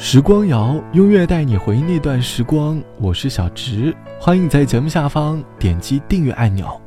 [0.00, 2.80] 时光谣，音乐带你回忆那段时光。
[3.00, 6.80] 我是小直，欢迎在节目下方点击订阅按钮。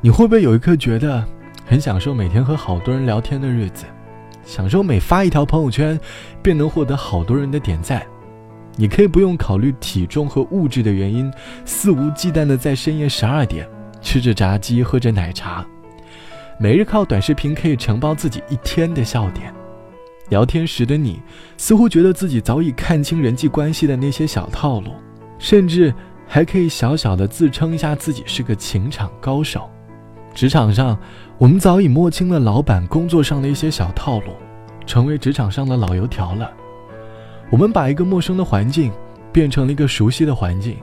[0.00, 1.22] 你会不会有一刻觉得
[1.66, 3.84] 很享受每天和好多人聊天的日子，
[4.42, 6.00] 享受每发一条朋友圈
[6.42, 8.02] 便能获得好多人的点赞？
[8.76, 11.30] 你可以不用考虑体重和物质的原因，
[11.66, 13.68] 肆无忌惮的在深夜十二点
[14.00, 15.62] 吃着炸鸡，喝着奶茶，
[16.58, 19.52] 每日靠短视频可以承包自己一天的笑点。
[20.28, 21.20] 聊天时的你，
[21.56, 24.92] 似乎觉得自己早已看清人际关系的那些小套路，
[25.38, 25.92] 甚至
[26.26, 29.68] 还可以小小的自称一下自己是个情场高手。
[30.34, 30.96] 职场上，
[31.38, 34.32] 我们早已摸清了老板工作上的一些小套路，
[34.86, 36.50] 成为职场上的老油条了。
[37.50, 38.92] 我们把一个陌生的环境
[39.32, 40.76] 变成了一个熟悉的环境，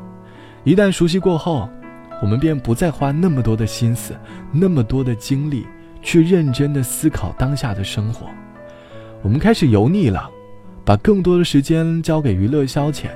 [0.63, 1.69] 一旦熟悉过后，
[2.21, 4.13] 我们便不再花那么多的心思、
[4.51, 5.65] 那么多的精力
[6.01, 8.27] 去认真的思考当下的生活。
[9.25, 10.29] 我们开始油腻了，
[10.85, 13.07] 把更多的时间交给娱乐消遣，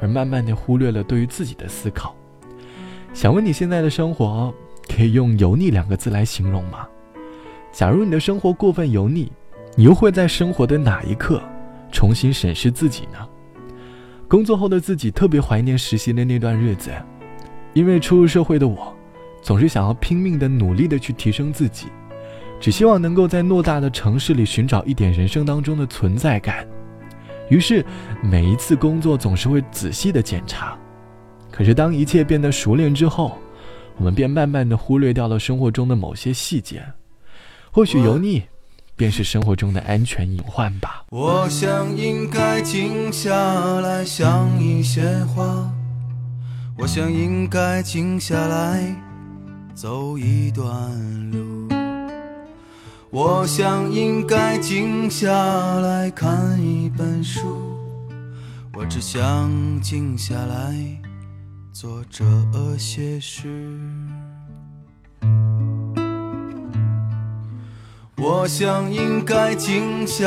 [0.00, 2.16] 而慢慢的忽略了对于自己的思考。
[3.12, 4.50] 想问你现在的生活
[4.88, 6.88] 可以用“油腻”两个字来形容吗？
[7.70, 9.30] 假如你的生活过分油腻，
[9.76, 11.42] 你又会在生活的哪一刻
[11.92, 13.18] 重新审视自己呢？
[14.28, 16.90] 工作后的自己特别怀念实习的那段日子，
[17.74, 18.96] 因为初入社会的我，
[19.42, 21.88] 总是想要拼命的努力的去提升自己。
[22.62, 26.64] 只希望能够在偌大的城市里寻找一点人生当中的存在感，
[27.50, 27.84] 于是
[28.22, 30.78] 每一次工作总是会仔细的检查。
[31.50, 33.36] 可是当一切变得熟练之后，
[33.96, 36.84] 我们便慢慢的忽略掉了生活中的某些细节。
[37.72, 38.44] 或许油腻，
[38.94, 41.04] 便是生活中的安全隐患吧。
[41.10, 43.34] 我想应该静下
[43.80, 45.02] 来想一些
[45.34, 45.68] 话，
[46.78, 48.94] 我想应该静下来
[49.74, 50.64] 走一段
[51.32, 51.51] 路。
[53.14, 55.30] 我想应该静下
[55.80, 57.76] 来看一本书，
[58.72, 59.50] 我只想
[59.82, 60.74] 静下来
[61.74, 62.24] 做这
[62.78, 63.78] 些事。
[68.16, 70.26] 我想应该静下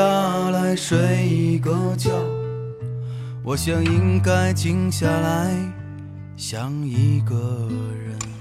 [0.52, 2.12] 来睡一个觉，
[3.44, 5.52] 我想应该静下来
[6.38, 7.68] 想一个
[8.06, 8.35] 人。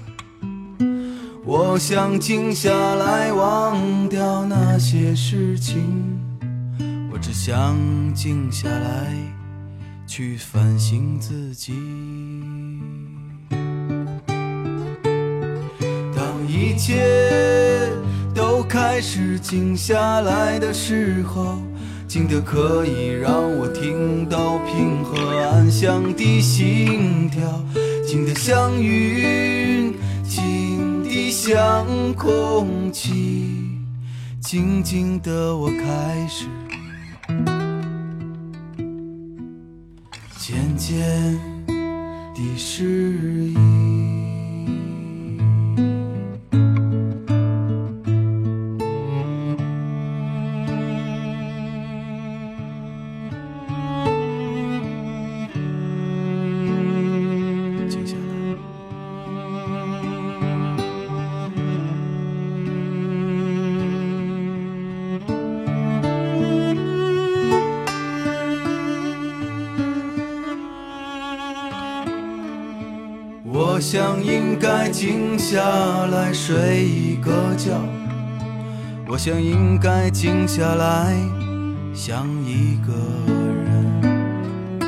[1.47, 6.19] 我想静下来，忘掉那些事情。
[7.13, 7.77] 我只想
[8.15, 9.13] 静下来，
[10.07, 11.73] 去反省自己。
[16.15, 17.91] 当一切
[18.33, 21.59] 都开始静下来的时候，
[22.07, 27.63] 静得可以让我听到平和安详的心跳，
[28.03, 29.93] 静得像云。
[31.47, 31.85] 像
[32.15, 33.77] 空气，
[34.41, 36.47] 静静的我开始，
[40.39, 41.39] 渐渐
[42.33, 43.74] 地适应。
[73.87, 75.61] 想应该静下
[76.07, 77.79] 来睡一个觉，
[79.07, 81.15] 我想应该静下来
[81.93, 82.91] 想一个
[83.63, 84.81] 人，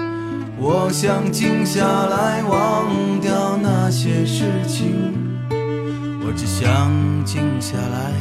[0.58, 5.14] 我想静下来忘掉那些事情，
[5.52, 6.92] 我只想
[7.24, 8.12] 静下来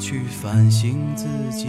[0.00, 1.66] 去反省自己。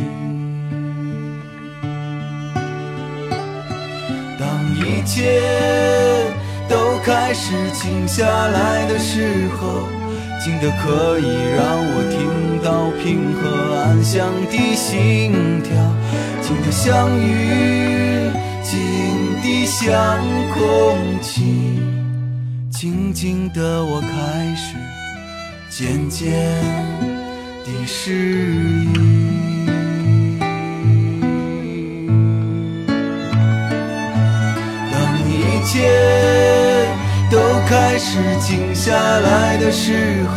[4.40, 6.15] 当一切。
[7.06, 9.88] 开始静下来的时候，
[10.44, 15.70] 静得可以让我听到平和安详的心跳，
[16.42, 18.32] 静得像雨，
[18.64, 18.74] 静
[19.44, 20.20] 得像
[20.56, 21.80] 空气，
[22.72, 24.76] 静静的我开始
[25.70, 26.34] 渐渐
[27.64, 28.10] 地适
[28.96, 29.55] 应。
[37.96, 40.36] 开始静下来的时候，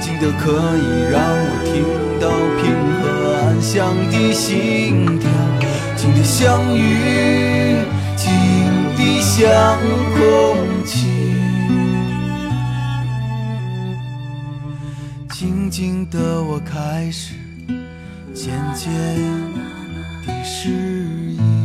[0.00, 1.82] 静得可以让我听
[2.20, 2.30] 到
[2.62, 2.62] 平
[3.02, 5.28] 和安详的心跳，
[5.96, 7.84] 静得像云，
[8.14, 8.30] 静
[8.96, 9.76] 得像
[10.14, 11.34] 空气，
[15.32, 17.34] 静静的我开始
[18.32, 18.94] 渐渐
[20.24, 21.55] 的适应。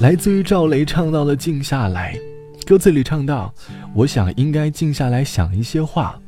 [0.00, 2.18] 来自于赵雷唱到的《静下来》，
[2.66, 3.54] 歌词里唱到
[3.94, 6.18] ：“我想应该静下来想一些话，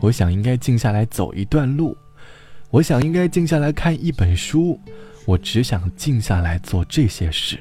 [0.00, 1.96] 我想应该静下来走一段路，
[2.70, 4.78] 我想应该静下来看一本书，
[5.26, 7.58] 我只想静下来做这些事。”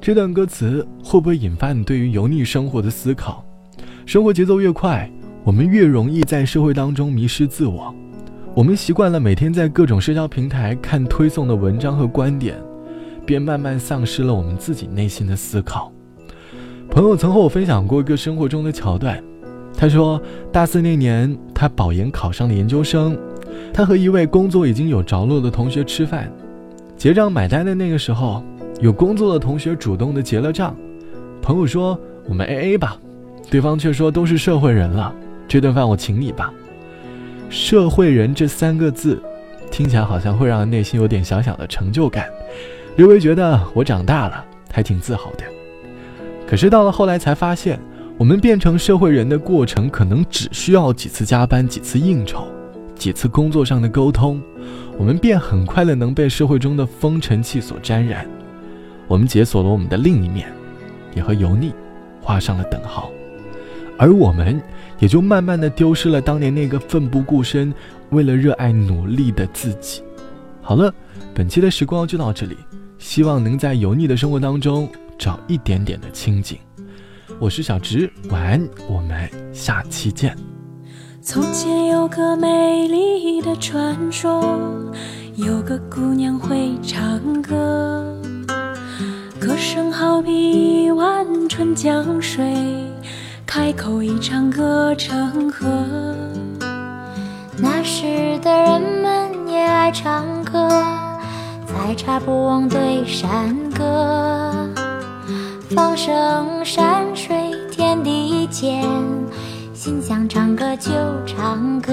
[0.00, 3.44] 这段歌词会不会引发你对于油腻生活的思考？
[4.04, 5.08] 生活节奏越快，
[5.44, 7.94] 我们越容易在社会当中迷失自我。
[8.52, 12.60] 我们习惯了每天在各种社交平台看推送的文章和观点。
[13.30, 15.92] 便慢慢丧失了我们自己内心的思考。
[16.90, 19.22] 朋友曾和我分享过一个生活中的桥段，
[19.76, 23.16] 他说，大四那年，他保研考上了研究生，
[23.72, 26.28] 他和一位工作已经有着落的同学吃饭，
[26.96, 28.42] 结账买单的那个时候，
[28.80, 30.74] 有工作的同学主动的结了账，
[31.40, 31.96] 朋友说
[32.28, 32.98] 我们 A A 吧，
[33.48, 35.14] 对方却说都是社会人了，
[35.46, 36.52] 这顿饭我请你吧。
[37.48, 39.22] 社会人这三个字，
[39.70, 42.26] 听起来好像会让人内心有点小小的成就感。
[42.96, 45.44] 略微觉得我长大了，还挺自豪的。
[46.46, 47.80] 可是到了后来才发现，
[48.18, 52.46] 我们变成社会人的过程，可能只需要几次加班、几次应酬、
[52.94, 54.42] 几次工作上的沟通，
[54.98, 58.26] 我们便很快的能被社会中的风尘气所沾染。
[59.06, 60.52] 我们解锁了我们的另一面，
[61.14, 61.72] 也和油腻
[62.20, 63.10] 画上了等号，
[63.96, 64.60] 而我们
[64.98, 67.72] 也就慢慢的丢失了当年那个奋不顾身、
[68.10, 70.02] 为了热爱努力的自己。
[70.60, 70.92] 好了，
[71.32, 72.56] 本期的时光就到这里。
[73.00, 74.88] 希望能在油腻的生活当中
[75.18, 76.58] 找一点点的清静。
[77.40, 80.36] 我是小直，晚安，我们下期见。
[81.22, 84.44] 从前有个美丽的传说，
[85.34, 88.14] 有个姑娘会唱歌，
[89.40, 92.54] 歌声好比一碗春江水，
[93.46, 95.66] 开口一唱歌成河。
[97.56, 100.99] 那时的人们也爱唱歌。
[101.82, 104.68] 采茶不忘对山歌，
[105.74, 107.34] 放声山水
[107.70, 108.86] 天地间，
[109.72, 110.90] 心想唱歌就
[111.24, 111.90] 唱歌，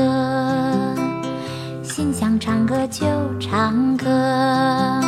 [1.84, 3.06] 心想唱歌就
[3.40, 5.07] 唱歌。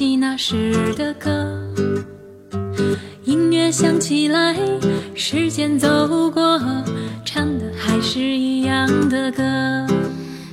[0.00, 1.28] 起那时的歌，
[3.24, 4.56] 音乐响起来，
[5.14, 6.58] 时间走过，
[7.22, 9.42] 唱的还是一样的歌。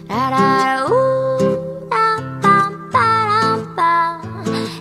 [0.05, 0.91] 哒哒呜
[1.89, 4.19] 哒梆梆梆，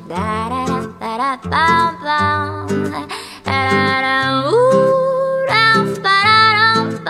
[0.08, 0.66] 哒哒
[0.99, 3.06] 哒哒梆梆，
[3.44, 4.50] 哒哒哒呜
[5.46, 5.54] 哒
[5.87, 7.06] 梆梆梆，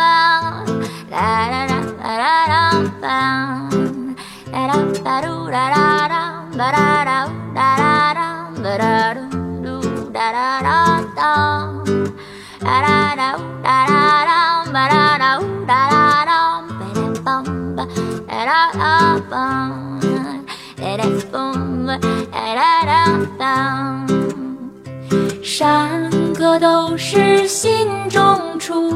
[1.11, 1.17] 哒
[1.49, 1.73] 哒哒
[2.05, 2.13] 哒
[2.53, 2.53] 哒
[3.01, 3.09] 梆，
[4.53, 6.13] 哒哒哒嘟哒哒哒。
[6.59, 7.46] ba da da da da
[8.67, 9.15] da ba da
[9.63, 9.79] do
[10.11, 10.79] da da da
[11.15, 11.31] da
[12.61, 13.31] da da da
[13.63, 14.41] da da da
[14.73, 17.45] ba da da da da da ba da bum
[17.77, 17.85] ba
[18.27, 18.93] da da da
[19.31, 19.71] bum
[20.77, 21.95] da da bum ba
[22.59, 23.03] da da
[23.39, 23.55] da
[25.43, 28.93] 山歌都是心中出，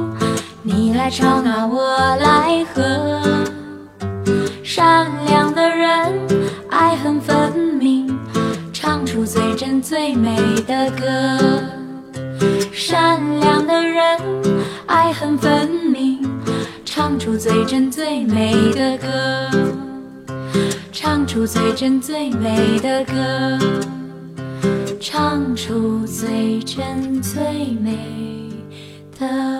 [0.62, 3.20] 你来唱啊，我来和。
[4.64, 5.69] 善良的
[9.32, 11.06] 最真最美的歌。
[12.72, 14.18] 善良的人，
[14.86, 16.28] 爱恨分明，
[16.84, 19.48] 唱出最真最美的歌。
[20.90, 23.58] 唱出最真最美的歌，
[25.00, 27.40] 唱出最真最
[27.80, 27.96] 美
[29.16, 29.59] 的。